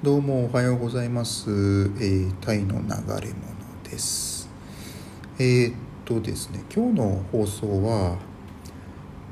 [0.00, 1.50] どうもおはようございます。
[1.50, 3.26] えー、タイの流れ物
[3.82, 4.48] です。
[5.40, 5.74] えー、っ
[6.04, 8.16] とですね、今日の放送は、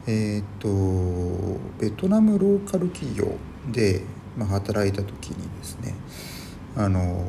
[0.09, 3.37] えー、っと、ベトナムローカル企業
[3.71, 4.03] で、
[4.37, 5.95] まあ、働いた時にですね、
[6.77, 7.25] あの、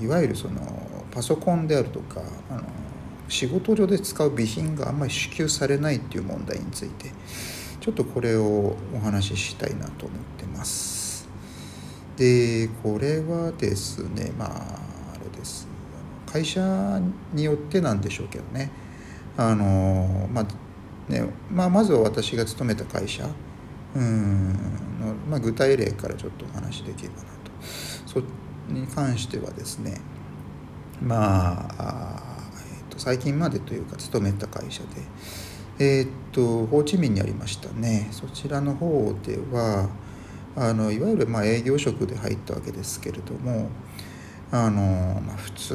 [0.00, 0.62] いわゆるその、
[1.10, 2.62] パソコンであるとか、あの
[3.28, 7.12] 仕事上で使う備品があんまり支給されないっていう問題について、
[7.82, 10.97] ちょっとこれをお話ししたいなと思ってます。
[12.18, 14.48] でこれはですねまあ
[15.14, 15.68] あれです。
[16.26, 17.00] 会社
[17.32, 18.70] によってなんでしょうけどね。
[19.36, 23.26] あのまあね、まあ、まずは私が勤めた会社。
[23.96, 24.52] うん
[25.00, 27.28] の、まあ、具体例からちょっとお話しできればなと。
[28.06, 28.20] そ
[28.68, 30.00] に関してはですね
[31.00, 34.88] まあえー、と最近までというか勤めた会社で
[35.78, 38.08] えっ、とホーチミンにありましたね。
[38.10, 39.88] そちらの方では
[40.60, 43.68] あのいわゆるまあ営業職で入ったわけですけれども
[44.50, 45.74] あの、まあ、普通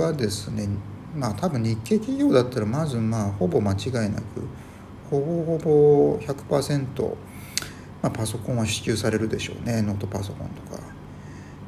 [0.00, 0.68] はですね
[1.14, 4.48] まあ多分日系企業だったらまずまあほぼ間違いなく
[5.10, 7.04] ほぼほぼ100%、
[8.00, 10.82] まあ、パソコンは支給されるでしょうねノートパソコンとか、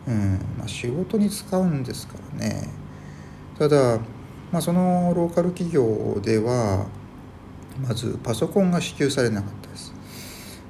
[0.09, 2.85] うんまあ、仕事に使うんですからね。
[3.59, 3.99] ただ、
[4.51, 6.87] まあ、そのローカル企業では
[7.87, 9.95] まずパソコンが支給されなかったです、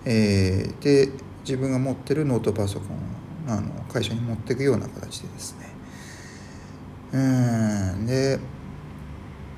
[0.05, 1.13] えー、で
[1.45, 5.75] 自分が持ってるノートパソコンをあの会社に持っていくような形でですね。
[7.13, 7.19] う
[8.03, 8.41] んで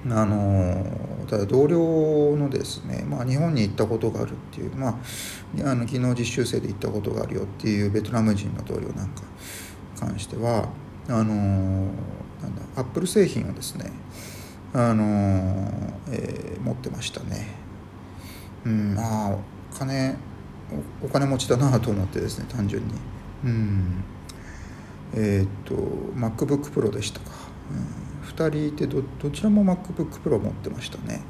[0.08, 4.92] あのただ同僚のですね、まあ、日本に行ったことがあるっていう、まあ、
[5.64, 9.22] あの昨日実習生で行ったことがあるよっていうベトナム人の同僚なんか
[9.98, 10.68] 関しては
[11.08, 13.90] あのなんだアップル製品をですね
[14.74, 15.04] あの、
[16.10, 17.48] えー、持ってましたね。
[18.64, 19.36] うんまあ
[19.72, 20.16] 金
[21.02, 22.94] お金持ちだなと思ってですね単純に。
[23.44, 24.04] うん。
[25.14, 27.30] えっ、と MacBookPro でしたか、
[27.70, 31.22] うん、2人いてどどちらも MacBookPro 持ってましたね。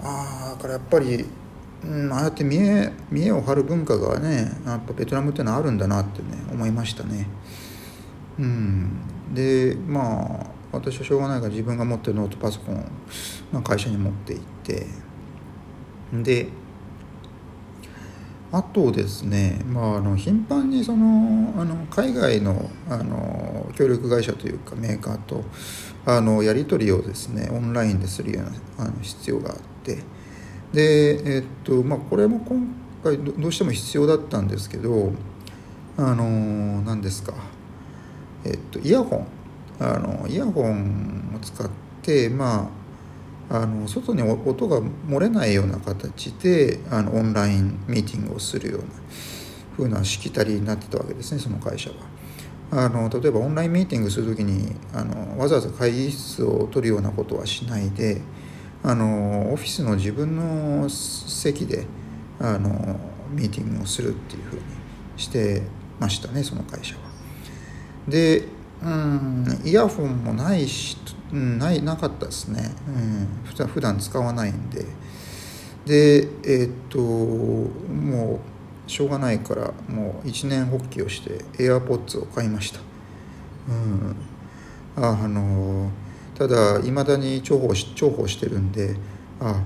[0.00, 1.24] ああだからやっぱり、
[1.84, 7.28] うん、ああやって見え見栄を張る文化がねやっぱベトナムってのはあるんだなってね思いましたね。
[8.38, 8.90] うん。
[9.32, 12.90] でまあ私はしょうがないから自分が持ってるノートパソコン、
[13.52, 14.86] まあ、会社に持って行って。
[16.12, 16.48] で
[18.50, 25.44] あとですね、まあ、あの頻繁にそのあの海外のあの協力会社というかメーカーと
[26.06, 30.02] あのやり取りをですねオンラインでするようなあの必要があって
[30.72, 32.66] で、えっとまあ、これも今
[33.04, 35.12] 回どうしても必要だったんですけど
[35.98, 37.34] あの何ですか、
[38.44, 39.26] えっと、イヤホン
[39.80, 41.68] あのイヤホンを使っ
[42.02, 42.77] てまあ
[43.50, 48.86] あの外に音が漏れないような形であのオンラインミーティングをするような
[49.76, 51.96] 風なしきたりになってたわけですねその会社は。
[52.70, 58.20] あの例えばオンラインミーティングする時にあのわざわざ会議室を取るようなことはしないで
[58.82, 61.86] あのオフィスの自分の席で
[62.38, 62.68] あの
[63.30, 64.62] ミーティングをするっていうふうに
[65.16, 65.62] して
[65.98, 67.00] ましたねその会社は。
[68.06, 68.44] で
[68.82, 69.60] うん。
[69.64, 70.96] イヤホンもないし
[71.32, 74.84] うん、ないなかったですね、うん、普段使わないんで。
[75.86, 78.40] でえー、っとも
[78.86, 82.80] うしょうがないからもう一年発起をして AirPods を買いました、
[83.68, 84.16] うん、
[85.02, 85.90] ああの
[86.34, 88.96] ただいまだに重宝し重宝してるんで
[89.40, 89.62] あ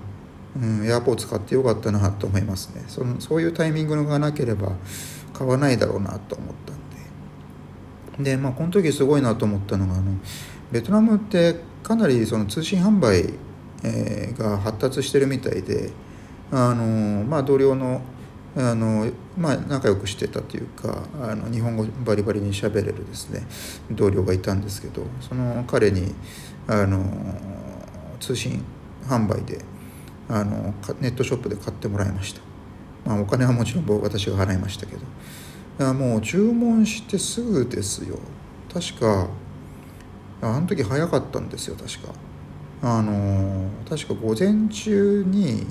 [0.54, 2.84] うん、AirPods 買ってよかったなと思いますね。
[2.86, 4.72] そのそういうタイミングがなければ
[5.32, 6.76] 買わないだろうなと思ったん
[8.18, 10.12] でまあこの時すごいなと思ったのがあの
[10.70, 13.34] ベトナムってかなりその通信販売、
[13.84, 15.90] えー、が発達してるみたいで
[16.50, 18.02] あの、まあ、同僚の
[18.54, 23.46] あの、まあ、仲良くしてたというかあの日本語バリバリに喋れるですね
[23.90, 26.14] 同僚がいたんですけどその彼に
[26.66, 27.02] あの
[28.20, 28.62] 通信
[29.04, 29.64] 販売で
[30.28, 32.40] あのネットショップで買ってもらいました、
[33.06, 35.02] まあ、お金はもちろん私が払いましたけど。
[35.78, 38.18] やもう注文してすぐですよ。
[38.72, 39.28] 確か
[40.40, 42.12] あの時早かったんですよ確か。
[42.82, 45.66] あの確か午前中に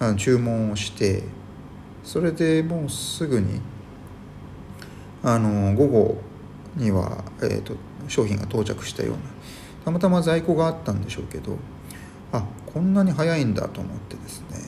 [0.00, 1.22] あ注文をして
[2.02, 3.60] それでもうすぐに
[5.22, 6.20] あの午後
[6.76, 7.74] には、えーと、
[8.08, 9.18] 商品が到着したような
[9.84, 11.56] たまたま在庫があったんでしょうけど
[12.32, 14.58] あこんなに早いんだと思ってですね。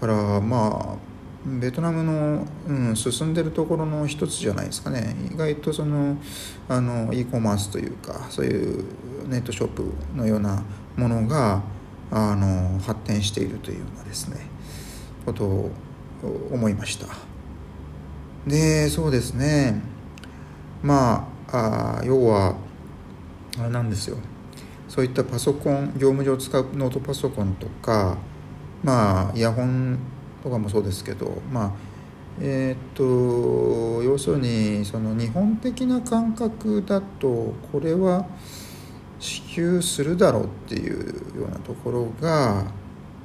[0.00, 1.11] だからまあ
[1.44, 5.16] ベトナムの、うん、進んでるところの一つじゃないですかね。
[5.32, 6.16] 意外とその
[6.68, 8.84] あの e コマースというかそういう
[9.28, 10.62] ネットショップのような
[10.96, 11.62] ものが
[12.10, 14.36] あの発展しているというようなですね
[15.24, 15.70] ことを
[16.52, 17.06] 思いました。
[18.46, 19.80] でそうですね。
[20.82, 22.56] まああ要は
[23.58, 24.16] あれなんですよ。
[24.88, 28.18] そういったパソコン業務上使うノートパソコンとか
[28.84, 29.98] まあイヤホン
[30.42, 31.72] とかもそうですけどまあ
[32.40, 33.04] えっ、と
[34.02, 38.26] 要するにその日本的な感覚だとこれは
[39.18, 42.72] 支給するだろうっていうようなところが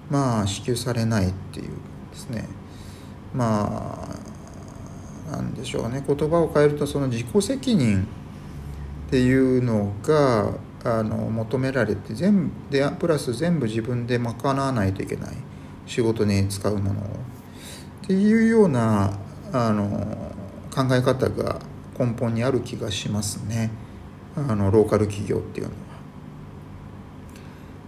[0.10, 1.70] まあ支給されないっていう
[2.12, 2.48] ですね。
[3.34, 3.98] ま
[5.28, 6.04] あなんでしょうね。
[6.06, 8.08] 言葉を変えるとその自己責任
[9.08, 10.54] っていうのが
[10.84, 15.47] あの求められて全部でプラス全部自分で賄わないといけない。
[15.88, 17.08] 仕事に使うものをっ
[18.08, 19.18] ていうような
[19.52, 20.34] あの
[20.74, 21.60] 考え方が
[21.98, 23.72] 根本にある気がしますね
[24.36, 25.78] あのローカル企業っていうのは。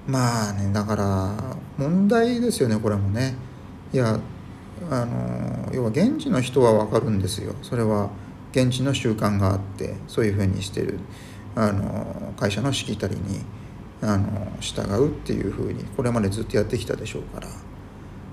[0.07, 1.35] まあねだから
[1.77, 3.35] 問題ですよねこれもね。
[3.93, 4.19] いや
[4.89, 8.09] あの要は現地の人は分かるんですよそれは
[8.51, 10.99] 現地の習慣があってそういうふうにしてる
[11.55, 13.41] あの会社のしきたりに
[14.01, 17.68] あの従うっていうふうにこれまでずっとやってきたでしょうから。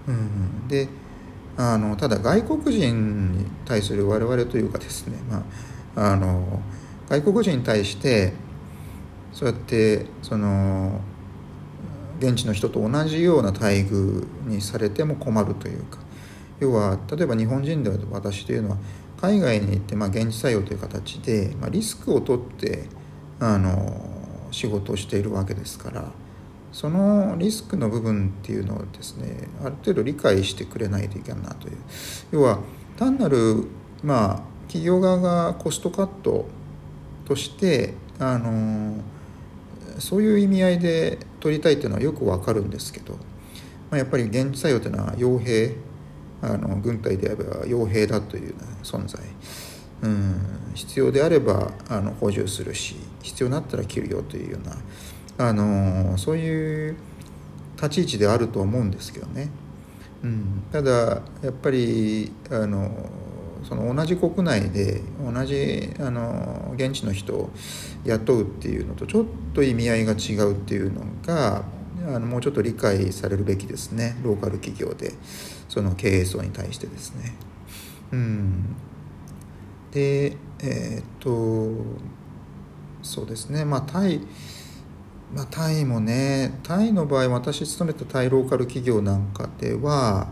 [0.09, 0.89] うん、で
[1.57, 5.45] あのただ外国人に対する我々というかですね、ま
[5.97, 6.61] あ、あの
[7.09, 8.33] 外国人に対して
[9.33, 11.01] そうやってその
[12.19, 15.99] 現地の人と同じような待遇にされても困るというか
[16.61, 18.77] 要は例えば日本人では私というのは
[19.21, 22.85] 海外に行って、まあ、現地採用という形で、まあ、リスクを取って
[23.41, 26.11] あの仕事をしているわけですから
[26.73, 31.77] そのリスクの部分っていうのをですねある程度理解してくれないといけないなという。
[32.33, 32.61] 要は
[32.97, 33.65] 単なる
[34.03, 36.47] まあ企業側がコストカット
[37.25, 39.03] としてあの
[39.99, 43.19] そういう意味合いで取りたいっていうのはよくわかるんですけど、ま
[43.93, 45.77] あ、やっぱり現地採用というのは傭兵
[46.43, 49.23] あの軍隊であれば傭兵だという存在、
[50.03, 54.77] うん、必要であればあの補充するし必要になったら切るよというような
[55.39, 56.97] あのそういう
[57.77, 59.51] 立ち位置であると思うんですけどね、
[60.23, 63.11] うん、ただやっぱりあの
[63.69, 67.51] その同じ国内で同じあの現地の人を
[68.05, 71.65] 雇うっていうのとちょっと意味合いが違うっていうのが
[72.07, 74.17] あのもうちょっと理解されるべきですね。
[74.23, 75.13] ローカル企業で。
[75.69, 77.35] その経営層に対してですね。
[78.13, 78.77] うん、
[79.91, 81.85] でえー、っと
[83.03, 83.65] そうですね。
[83.65, 84.21] まあタイ
[85.35, 90.29] まあ、タイもねタイの場合私勤めたタイローカル企業なんかでは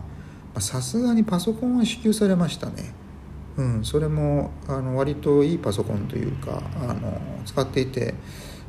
[0.59, 2.93] さすがにパソコンは支給されましたね。
[3.57, 8.13] うん、それもあの割といいパソコンというかあの使っていて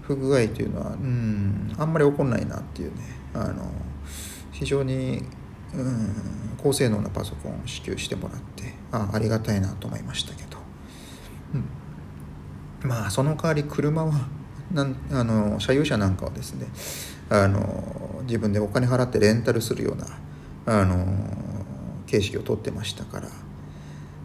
[0.03, 3.03] 不具合というのは、うん、あんまり起こんないなっていうね。
[3.35, 3.71] あの
[4.53, 5.23] 非常に、
[5.75, 6.15] うん、
[6.57, 10.59] 高性能なパソコンを支給してもらってあありがたいなと思いましたけど、
[12.83, 14.13] うん、まあその代わり車は
[14.73, 16.67] なんあの車有車なんかはですね
[17.31, 20.07] あの自分でお金払ってレンタルするような
[20.67, 21.07] あの
[22.07, 23.29] 形式をとってましたから。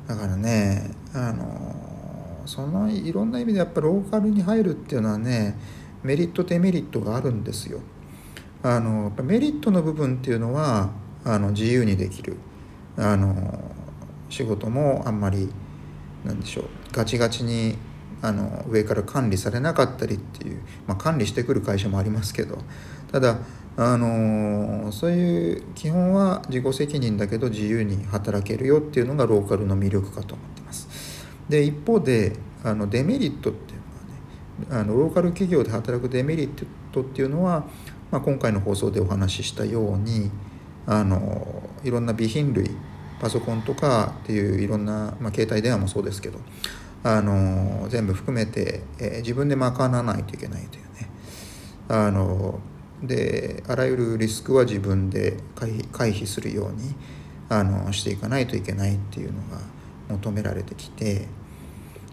[0.08, 5.58] だからねあのそのいろんな意味でやっぱローカルに入るっていうのはね
[6.04, 7.80] メリットデメリットがあるんですよ。
[8.64, 10.92] あのやっぱメリットの部分っていうのは
[11.24, 12.38] あの自由にできる
[12.98, 13.72] あの
[14.30, 15.50] 仕事もあんまり
[16.26, 17.78] なんでしょうガチガチに
[18.22, 22.60] あの上から管理されなかったりっていう、まあ、管理してくる会社もありますけど
[23.12, 23.40] ただ
[23.78, 30.88] あのそういう基本は自己責任だけど自由に働けるよっていうのがローカルの魅力かと思ってます。
[31.48, 36.50] で一方であのデメリットっていうのはねあのローカル企業で働くデメリッ
[36.92, 37.66] トっていうのは、
[38.12, 40.30] まあ、今回の放送でお話ししたように
[40.86, 42.70] あのいろんな備品類
[43.20, 46.40] パソコンとかっていういろんな、まあ、携帯電話もそうですけど
[47.04, 51.10] あの全部含めて、えー、自分で賄わないといけないというね。
[51.90, 52.60] あの
[53.04, 56.96] であらゆるリスクは自分で回避するように
[57.50, 59.60] あのしていかないといけないっていうのが
[60.10, 61.28] 求められてきて。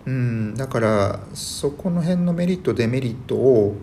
[0.06, 3.76] うんだからそこの辺のメリットデメリットを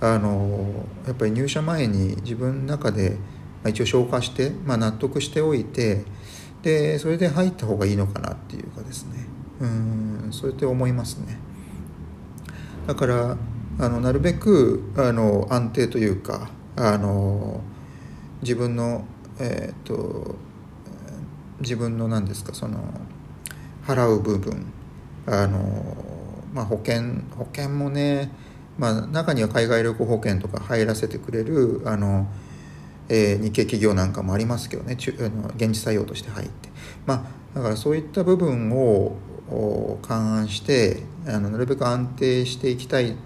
[0.00, 3.16] あのやっぱり入社前に自分の中で
[3.66, 6.04] 一応消化して、まあ、納得しておいて
[6.62, 9.26] でそれで入った方がいいのかなっていうかですね。
[9.60, 10.11] うん。
[10.32, 11.38] そうやって思いますね。
[12.86, 13.36] だから
[13.78, 17.60] あのなるべくあの安定というかあの
[18.42, 19.04] 自分の
[19.38, 20.34] えっ、ー、と
[21.60, 22.78] 自分の何ですかその
[23.86, 24.66] 払う部分
[25.26, 25.96] あの、
[26.52, 27.02] まあ、保険
[27.36, 28.30] 保険もね、
[28.78, 32.26] まあ、中には海外旅行保険とか入らせてくれるあの、
[33.08, 36.68] えー、日系企業なんかもありますけどねあの現地採用として入って
[37.06, 37.24] まあ
[37.54, 39.16] だからそういった部分を
[40.02, 43.16] 勘案してあのなるべく安定していきたい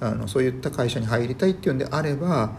[0.00, 2.52] あのそういった会社に入りたいっていうんであれば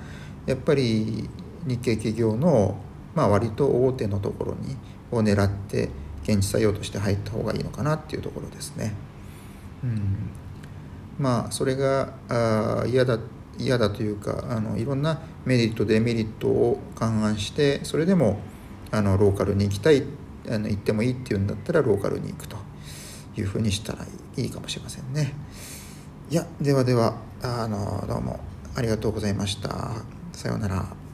[0.46, 1.30] やっぱり
[1.66, 2.78] 日系企業の、
[3.14, 4.78] まあ、割と大手のところに
[5.12, 5.90] を狙って
[6.24, 8.94] 現地採用として入った方がいいのかなっていうところですね。
[9.84, 10.30] うん、
[11.20, 13.20] まあそれがあ嫌だ
[13.58, 18.40] 嫌だというかあのいろんなメリットデメリットを勘案してそれでも
[18.92, 20.04] あのローカルに行きたい
[20.50, 22.58] あの行ってもいいっていうんだったらローカルに行くと
[23.38, 24.06] いうふうにしたら
[24.38, 25.34] いいかもしれませんね。
[26.30, 28.40] いやではではあのどうも
[28.76, 29.96] ありがとうございました。
[30.34, 31.05] さようなら。